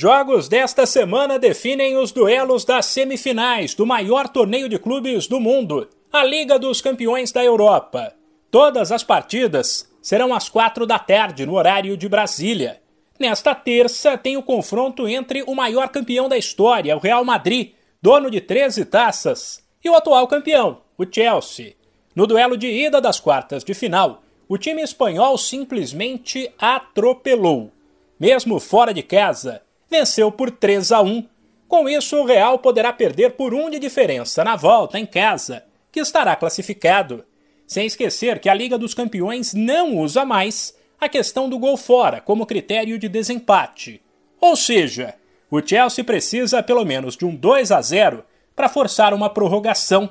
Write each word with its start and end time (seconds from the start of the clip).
Jogos 0.00 0.46
desta 0.46 0.86
semana 0.86 1.40
definem 1.40 1.96
os 1.96 2.12
duelos 2.12 2.64
das 2.64 2.86
semifinais 2.86 3.74
do 3.74 3.84
maior 3.84 4.28
torneio 4.28 4.68
de 4.68 4.78
clubes 4.78 5.26
do 5.26 5.40
mundo, 5.40 5.88
a 6.12 6.22
Liga 6.22 6.56
dos 6.56 6.80
Campeões 6.80 7.32
da 7.32 7.42
Europa. 7.42 8.14
Todas 8.48 8.92
as 8.92 9.02
partidas 9.02 9.90
serão 10.00 10.32
às 10.32 10.48
quatro 10.48 10.86
da 10.86 11.00
tarde, 11.00 11.44
no 11.44 11.54
horário 11.54 11.96
de 11.96 12.08
Brasília. 12.08 12.80
Nesta 13.18 13.56
terça, 13.56 14.16
tem 14.16 14.36
o 14.36 14.42
confronto 14.44 15.08
entre 15.08 15.42
o 15.42 15.52
maior 15.52 15.88
campeão 15.88 16.28
da 16.28 16.38
história, 16.38 16.96
o 16.96 17.00
Real 17.00 17.24
Madrid, 17.24 17.72
dono 18.00 18.30
de 18.30 18.40
13 18.40 18.84
taças, 18.84 19.64
e 19.82 19.90
o 19.90 19.96
atual 19.96 20.28
campeão, 20.28 20.80
o 20.96 21.04
Chelsea. 21.12 21.74
No 22.14 22.24
duelo 22.24 22.56
de 22.56 22.68
ida 22.68 23.00
das 23.00 23.18
quartas 23.18 23.64
de 23.64 23.74
final, 23.74 24.22
o 24.48 24.56
time 24.56 24.80
espanhol 24.80 25.36
simplesmente 25.36 26.52
atropelou. 26.56 27.72
Mesmo 28.20 28.60
fora 28.60 28.94
de 28.94 29.02
casa, 29.02 29.60
venceu 29.90 30.30
por 30.30 30.50
3 30.50 30.92
a 30.92 31.02
1. 31.02 31.26
Com 31.66 31.88
isso, 31.88 32.16
o 32.16 32.24
Real 32.24 32.58
poderá 32.58 32.92
perder 32.92 33.32
por 33.32 33.54
um 33.54 33.70
de 33.70 33.78
diferença 33.78 34.42
na 34.44 34.56
volta 34.56 34.98
em 34.98 35.06
casa, 35.06 35.64
que 35.90 36.00
estará 36.00 36.34
classificado. 36.36 37.24
Sem 37.66 37.86
esquecer 37.86 38.38
que 38.38 38.48
a 38.48 38.54
Liga 38.54 38.78
dos 38.78 38.94
Campeões 38.94 39.52
não 39.52 39.96
usa 39.98 40.24
mais 40.24 40.74
a 41.00 41.08
questão 41.08 41.48
do 41.48 41.58
gol 41.58 41.76
fora 41.76 42.20
como 42.20 42.46
critério 42.46 42.98
de 42.98 43.08
desempate. 43.08 44.00
Ou 44.40 44.56
seja, 44.56 45.14
o 45.50 45.60
Chelsea 45.60 46.04
precisa 46.04 46.62
pelo 46.62 46.84
menos 46.84 47.16
de 47.16 47.26
um 47.26 47.34
2 47.34 47.70
a 47.72 47.80
0 47.80 48.24
para 48.56 48.68
forçar 48.68 49.12
uma 49.12 49.30
prorrogação. 49.30 50.10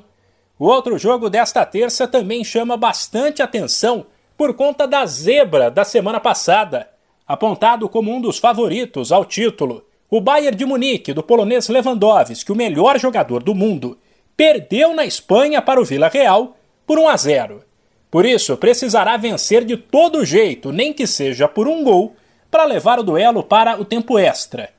O 0.60 0.66
outro 0.68 0.98
jogo 0.98 1.30
desta 1.30 1.66
terça 1.66 2.08
também 2.08 2.44
chama 2.44 2.78
bastante 2.78 3.42
atenção 3.42 4.06
por 4.38 4.54
conta 4.54 4.88
da 4.88 5.06
zebra 5.06 5.70
da 5.70 5.84
semana 5.84 6.20
passada 6.20 6.90
apontado 7.28 7.90
como 7.90 8.12
um 8.16 8.22
dos 8.22 8.38
favoritos 8.38 9.12
ao 9.12 9.26
título. 9.26 9.84
O 10.10 10.22
Bayern 10.22 10.56
de 10.56 10.66
Munique, 10.66 11.14
do 11.14 11.22
polonês 11.22 11.68
Lewandowski, 11.68 12.52
o 12.52 12.56
melhor 12.56 12.98
jogador 12.98 13.44
do 13.44 13.54
mundo, 13.54 13.98
perdeu 14.38 14.94
na 14.94 15.06
Espanha 15.06 15.62
para 15.62 15.82
o 15.82 15.84
Vila 15.84 16.08
Real 16.08 16.56
por 16.86 16.98
1 16.98 17.10
a 17.10 17.18
0. 17.18 17.64
Por 18.10 18.26
isso, 18.26 18.56
precisará 18.56 19.18
vencer 19.18 19.66
de 19.66 19.76
todo 19.76 20.24
jeito, 20.24 20.72
nem 20.72 20.94
que 20.94 21.06
seja 21.06 21.48
por 21.48 21.68
um 21.68 21.84
gol, 21.84 22.16
para 22.50 22.64
levar 22.64 23.00
o 23.00 23.04
duelo 23.04 23.44
para 23.44 23.80
o 23.80 23.84
tempo 23.84 24.18
extra. 24.18 24.70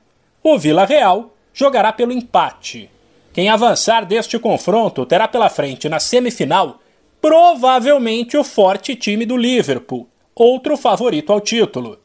O 0.41 0.57
Vila 0.57 0.85
Real 0.85 1.31
jogará 1.53 1.93
pelo 1.93 2.11
empate. 2.11 2.89
Quem 3.31 3.49
avançar 3.49 4.05
deste 4.05 4.39
confronto 4.39 5.05
terá 5.05 5.27
pela 5.27 5.49
frente 5.49 5.87
na 5.87 5.99
semifinal 5.99 6.79
provavelmente 7.21 8.37
o 8.37 8.43
forte 8.43 8.95
time 8.95 9.25
do 9.25 9.37
Liverpool, 9.37 10.07
outro 10.33 10.77
favorito 10.77 11.31
ao 11.31 11.39
título. 11.39 11.99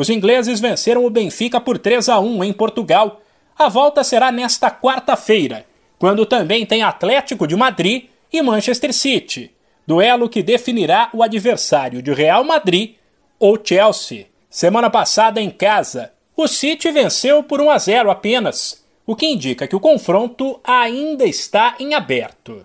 Os 0.00 0.08
ingleses 0.08 0.60
venceram 0.60 1.04
o 1.04 1.10
Benfica 1.10 1.60
por 1.60 1.76
3 1.76 2.08
a 2.08 2.18
1 2.18 2.44
em 2.44 2.54
Portugal. 2.54 3.20
A 3.54 3.68
volta 3.68 4.02
será 4.02 4.32
nesta 4.32 4.70
quarta-feira, 4.70 5.66
quando 5.98 6.24
também 6.24 6.64
tem 6.64 6.82
Atlético 6.82 7.46
de 7.46 7.54
Madrid 7.54 8.04
e 8.32 8.40
Manchester 8.40 8.94
City, 8.94 9.54
duelo 9.86 10.26
que 10.26 10.42
definirá 10.42 11.10
o 11.12 11.22
adversário 11.22 12.00
de 12.00 12.14
Real 12.14 12.42
Madrid 12.42 12.94
ou 13.38 13.60
Chelsea. 13.62 14.28
Semana 14.48 14.88
passada 14.88 15.38
em 15.38 15.50
casa, 15.50 16.14
o 16.34 16.48
City 16.48 16.90
venceu 16.90 17.42
por 17.42 17.60
1 17.60 17.70
a 17.70 17.76
0 17.76 18.10
apenas, 18.10 18.82
o 19.04 19.14
que 19.14 19.26
indica 19.26 19.68
que 19.68 19.76
o 19.76 19.80
confronto 19.80 20.58
ainda 20.64 21.26
está 21.26 21.76
em 21.78 21.92
aberto. 21.92 22.64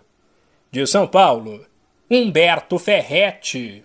De 0.72 0.88
São 0.88 1.06
Paulo, 1.06 1.66
Humberto 2.10 2.80
Ferretti. 2.80 3.84